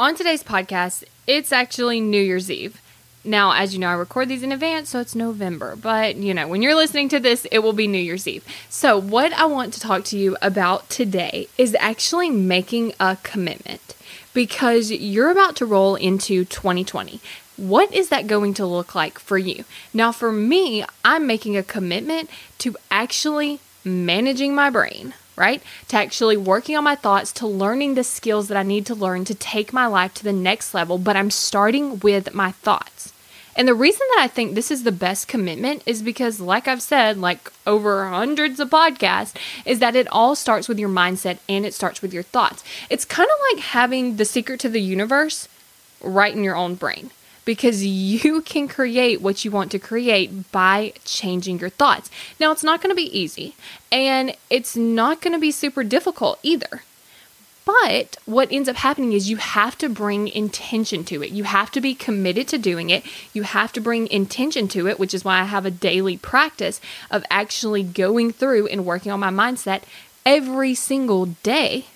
On 0.00 0.14
today's 0.14 0.42
podcast, 0.42 1.04
it's 1.26 1.52
actually 1.52 2.00
New 2.00 2.22
Year's 2.22 2.50
Eve. 2.50 2.80
Now, 3.22 3.52
as 3.52 3.74
you 3.74 3.78
know, 3.78 3.88
I 3.88 3.92
record 3.92 4.30
these 4.30 4.42
in 4.42 4.50
advance, 4.50 4.88
so 4.88 4.98
it's 4.98 5.14
November. 5.14 5.76
But, 5.76 6.16
you 6.16 6.32
know, 6.32 6.48
when 6.48 6.62
you're 6.62 6.74
listening 6.74 7.10
to 7.10 7.20
this, 7.20 7.46
it 7.52 7.58
will 7.58 7.74
be 7.74 7.86
New 7.86 7.98
Year's 7.98 8.26
Eve. 8.26 8.42
So, 8.70 8.98
what 8.98 9.34
I 9.34 9.44
want 9.44 9.74
to 9.74 9.80
talk 9.80 10.04
to 10.04 10.16
you 10.16 10.38
about 10.40 10.88
today 10.88 11.48
is 11.58 11.76
actually 11.78 12.30
making 12.30 12.94
a 12.98 13.18
commitment 13.22 13.94
because 14.32 14.90
you're 14.90 15.30
about 15.30 15.54
to 15.56 15.66
roll 15.66 15.96
into 15.96 16.46
2020. 16.46 17.20
What 17.58 17.92
is 17.92 18.08
that 18.08 18.26
going 18.26 18.54
to 18.54 18.64
look 18.64 18.94
like 18.94 19.18
for 19.18 19.36
you? 19.36 19.66
Now, 19.92 20.12
for 20.12 20.32
me, 20.32 20.82
I'm 21.04 21.26
making 21.26 21.58
a 21.58 21.62
commitment 21.62 22.30
to 22.60 22.74
actually 22.90 23.60
managing 23.84 24.54
my 24.54 24.70
brain 24.70 25.14
right? 25.40 25.62
To 25.88 25.96
actually 25.96 26.36
working 26.36 26.76
on 26.76 26.84
my 26.84 26.94
thoughts, 26.94 27.32
to 27.32 27.46
learning 27.46 27.94
the 27.94 28.04
skills 28.04 28.48
that 28.48 28.58
I 28.58 28.62
need 28.62 28.84
to 28.86 28.94
learn 28.94 29.24
to 29.24 29.34
take 29.34 29.72
my 29.72 29.86
life 29.86 30.12
to 30.14 30.24
the 30.24 30.34
next 30.34 30.74
level, 30.74 30.98
but 30.98 31.16
I'm 31.16 31.30
starting 31.30 31.98
with 32.00 32.34
my 32.34 32.52
thoughts. 32.52 33.14
And 33.56 33.66
the 33.66 33.74
reason 33.74 34.06
that 34.14 34.22
I 34.22 34.28
think 34.28 34.54
this 34.54 34.70
is 34.70 34.82
the 34.82 34.92
best 34.92 35.28
commitment 35.28 35.82
is 35.86 36.02
because, 36.02 36.40
like 36.40 36.68
I've 36.68 36.82
said, 36.82 37.16
like 37.16 37.50
over 37.66 38.08
hundreds 38.08 38.60
of 38.60 38.68
podcasts, 38.68 39.34
is 39.64 39.78
that 39.78 39.96
it 39.96 40.06
all 40.12 40.36
starts 40.36 40.68
with 40.68 40.78
your 40.78 40.90
mindset 40.90 41.38
and 41.48 41.64
it 41.64 41.74
starts 41.74 42.02
with 42.02 42.12
your 42.12 42.22
thoughts. 42.22 42.62
It's 42.90 43.04
kind 43.06 43.28
of 43.28 43.36
like 43.50 43.64
having 43.64 44.16
the 44.16 44.26
secret 44.26 44.60
to 44.60 44.68
the 44.68 44.80
universe 44.80 45.48
right 46.02 46.34
in 46.34 46.44
your 46.44 46.56
own 46.56 46.74
brain 46.74 47.10
because 47.44 47.84
you 47.84 48.40
can 48.42 48.68
create 48.68 49.20
what 49.20 49.44
you 49.44 49.50
want 49.50 49.70
to 49.72 49.78
create 49.78 50.50
by 50.52 50.92
changing 51.04 51.58
your 51.58 51.70
thoughts. 51.70 52.10
Now, 52.38 52.52
it's 52.52 52.64
not 52.64 52.82
going 52.82 52.90
to 52.90 52.96
be 52.96 53.18
easy 53.18 53.54
and 53.90 54.36
it's 54.48 54.76
not 54.76 55.20
going 55.20 55.32
to 55.32 55.40
be 55.40 55.50
super 55.50 55.82
difficult 55.82 56.38
either. 56.42 56.82
But 57.64 58.16
what 58.24 58.50
ends 58.50 58.68
up 58.68 58.76
happening 58.76 59.12
is 59.12 59.30
you 59.30 59.36
have 59.36 59.76
to 59.78 59.88
bring 59.88 60.28
intention 60.28 61.04
to 61.04 61.22
it. 61.22 61.30
You 61.30 61.44
have 61.44 61.70
to 61.72 61.80
be 61.80 61.94
committed 61.94 62.48
to 62.48 62.58
doing 62.58 62.90
it. 62.90 63.04
You 63.32 63.42
have 63.42 63.72
to 63.74 63.80
bring 63.80 64.08
intention 64.08 64.66
to 64.68 64.88
it, 64.88 64.98
which 64.98 65.14
is 65.14 65.24
why 65.24 65.40
I 65.40 65.44
have 65.44 65.66
a 65.66 65.70
daily 65.70 66.16
practice 66.16 66.80
of 67.10 67.24
actually 67.30 67.82
going 67.82 68.32
through 68.32 68.66
and 68.68 68.86
working 68.86 69.12
on 69.12 69.20
my 69.20 69.30
mindset 69.30 69.82
every 70.26 70.74
single 70.74 71.26
day 71.26 71.86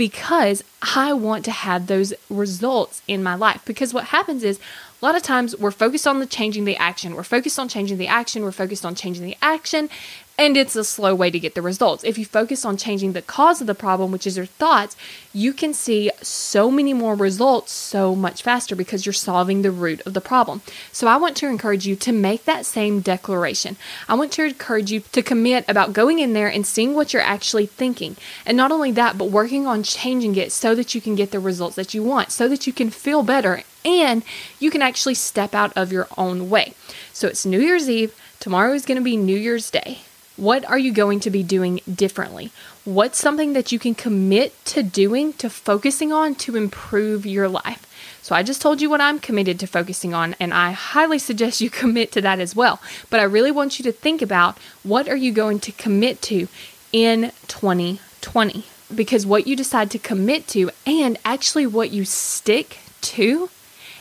because 0.00 0.64
I 0.96 1.12
want 1.12 1.44
to 1.44 1.50
have 1.50 1.86
those 1.86 2.14
results 2.30 3.02
in 3.06 3.22
my 3.22 3.34
life. 3.34 3.60
Because 3.66 3.92
what 3.92 4.04
happens 4.04 4.42
is 4.42 4.58
a 5.00 5.06
lot 5.06 5.16
of 5.16 5.22
times 5.22 5.56
we're 5.56 5.70
focused 5.70 6.06
on 6.06 6.20
the 6.20 6.26
changing 6.26 6.64
the 6.64 6.76
action. 6.76 7.14
We're 7.14 7.22
focused 7.22 7.58
on 7.58 7.68
changing 7.68 7.96
the 7.96 8.08
action. 8.08 8.42
We're 8.42 8.52
focused 8.52 8.84
on 8.84 8.94
changing 8.94 9.24
the 9.24 9.36
action. 9.40 9.88
And 10.36 10.56
it's 10.56 10.74
a 10.74 10.84
slow 10.84 11.14
way 11.14 11.30
to 11.30 11.38
get 11.38 11.54
the 11.54 11.60
results. 11.60 12.02
If 12.02 12.16
you 12.16 12.24
focus 12.24 12.64
on 12.64 12.78
changing 12.78 13.12
the 13.12 13.20
cause 13.20 13.60
of 13.60 13.66
the 13.66 13.74
problem, 13.74 14.10
which 14.10 14.26
is 14.26 14.38
your 14.38 14.46
thoughts, 14.46 14.96
you 15.34 15.52
can 15.52 15.74
see 15.74 16.10
so 16.22 16.70
many 16.70 16.94
more 16.94 17.14
results 17.14 17.72
so 17.72 18.14
much 18.14 18.42
faster 18.42 18.74
because 18.74 19.04
you're 19.04 19.12
solving 19.12 19.60
the 19.60 19.70
root 19.70 20.00
of 20.06 20.14
the 20.14 20.20
problem. 20.20 20.62
So 20.92 21.06
I 21.08 21.18
want 21.18 21.36
to 21.38 21.46
encourage 21.46 21.86
you 21.86 21.94
to 21.96 22.12
make 22.12 22.46
that 22.46 22.64
same 22.64 23.00
declaration. 23.00 23.76
I 24.08 24.14
want 24.14 24.32
to 24.32 24.44
encourage 24.44 24.90
you 24.90 25.00
to 25.00 25.22
commit 25.22 25.66
about 25.68 25.92
going 25.92 26.20
in 26.20 26.32
there 26.32 26.48
and 26.48 26.66
seeing 26.66 26.94
what 26.94 27.12
you're 27.12 27.20
actually 27.20 27.66
thinking. 27.66 28.16
And 28.46 28.56
not 28.56 28.72
only 28.72 28.92
that, 28.92 29.18
but 29.18 29.30
working 29.30 29.66
on 29.66 29.82
changing 29.82 30.36
it 30.36 30.52
so 30.52 30.74
that 30.74 30.94
you 30.94 31.02
can 31.02 31.16
get 31.16 31.32
the 31.32 31.40
results 31.40 31.76
that 31.76 31.92
you 31.92 32.02
want, 32.02 32.32
so 32.32 32.48
that 32.48 32.66
you 32.66 32.72
can 32.72 32.88
feel 32.88 33.22
better 33.22 33.62
and 33.84 34.22
you 34.58 34.70
can 34.70 34.82
actually 34.82 35.14
step 35.14 35.54
out 35.54 35.76
of 35.76 35.92
your 35.92 36.08
own 36.16 36.50
way. 36.50 36.74
So 37.12 37.28
it's 37.28 37.46
New 37.46 37.60
Year's 37.60 37.88
Eve. 37.88 38.14
Tomorrow 38.38 38.72
is 38.72 38.86
going 38.86 38.98
to 38.98 39.04
be 39.04 39.16
New 39.16 39.36
Year's 39.36 39.70
Day. 39.70 39.98
What 40.36 40.64
are 40.64 40.78
you 40.78 40.92
going 40.92 41.20
to 41.20 41.30
be 41.30 41.42
doing 41.42 41.80
differently? 41.92 42.50
What's 42.86 43.18
something 43.18 43.52
that 43.52 43.72
you 43.72 43.78
can 43.78 43.94
commit 43.94 44.64
to 44.66 44.82
doing, 44.82 45.34
to 45.34 45.50
focusing 45.50 46.12
on 46.12 46.34
to 46.36 46.56
improve 46.56 47.26
your 47.26 47.46
life? 47.46 47.86
So 48.22 48.34
I 48.34 48.42
just 48.42 48.62
told 48.62 48.80
you 48.80 48.88
what 48.88 49.02
I'm 49.02 49.18
committed 49.18 49.60
to 49.60 49.66
focusing 49.66 50.14
on, 50.14 50.34
and 50.40 50.54
I 50.54 50.72
highly 50.72 51.18
suggest 51.18 51.60
you 51.60 51.68
commit 51.82 52.10
to 52.12 52.22
that 52.22 52.40
as 52.40 52.56
well. 52.56 52.80
But 53.10 53.20
I 53.20 53.24
really 53.24 53.50
want 53.50 53.78
you 53.78 53.82
to 53.84 53.92
think 53.92 54.22
about 54.22 54.56
what 54.82 55.08
are 55.08 55.16
you 55.16 55.32
going 55.32 55.60
to 55.60 55.72
commit 55.72 56.22
to 56.22 56.48
in 56.92 57.32
2020? 57.48 58.64
Because 58.94 59.26
what 59.26 59.46
you 59.46 59.54
decide 59.54 59.90
to 59.90 59.98
commit 59.98 60.48
to 60.48 60.70
and 60.86 61.18
actually 61.24 61.66
what 61.66 61.90
you 61.90 62.04
stick 62.04 62.78
to 63.02 63.50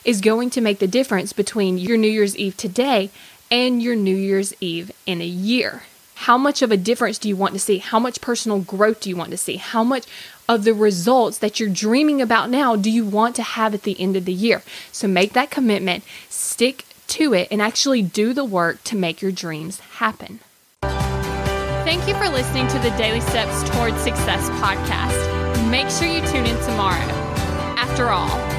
is 0.09 0.21
going 0.21 0.49
to 0.49 0.59
make 0.59 0.79
the 0.79 0.87
difference 0.87 1.33
between 1.33 1.77
your 1.77 1.95
New 1.95 2.09
Year's 2.09 2.35
Eve 2.35 2.57
today 2.57 3.11
and 3.51 3.79
your 3.79 3.95
New 3.95 4.15
Year's 4.15 4.55
Eve 4.59 4.91
in 5.05 5.21
a 5.21 5.25
year. 5.25 5.83
How 6.15 6.35
much 6.35 6.63
of 6.63 6.71
a 6.71 6.77
difference 6.77 7.19
do 7.19 7.29
you 7.29 7.35
want 7.35 7.53
to 7.53 7.59
see? 7.59 7.77
How 7.77 7.99
much 7.99 8.19
personal 8.19 8.57
growth 8.57 9.01
do 9.01 9.09
you 9.11 9.15
want 9.15 9.29
to 9.29 9.37
see? 9.37 9.57
How 9.57 9.83
much 9.83 10.07
of 10.47 10.63
the 10.63 10.73
results 10.73 11.37
that 11.37 11.59
you're 11.59 11.69
dreaming 11.69 12.23
about 12.23 12.49
now 12.49 12.75
do 12.75 12.89
you 12.89 13.05
want 13.05 13.35
to 13.35 13.43
have 13.43 13.75
at 13.75 13.83
the 13.83 14.01
end 14.01 14.15
of 14.15 14.25
the 14.25 14.33
year? 14.33 14.63
So 14.91 15.07
make 15.07 15.33
that 15.33 15.51
commitment, 15.51 16.03
stick 16.27 16.85
to 17.09 17.35
it, 17.35 17.47
and 17.51 17.61
actually 17.61 18.01
do 18.01 18.33
the 18.33 18.43
work 18.43 18.83
to 18.85 18.95
make 18.95 19.21
your 19.21 19.31
dreams 19.31 19.79
happen. 19.79 20.39
Thank 20.81 22.07
you 22.07 22.15
for 22.15 22.29
listening 22.29 22.67
to 22.69 22.79
the 22.79 22.89
Daily 22.97 23.21
Steps 23.21 23.69
Towards 23.69 24.01
Success 24.01 24.49
podcast. 24.59 25.69
Make 25.69 25.91
sure 25.91 26.07
you 26.07 26.27
tune 26.31 26.47
in 26.47 26.59
tomorrow. 26.65 27.05
After 27.77 28.09
all, 28.09 28.58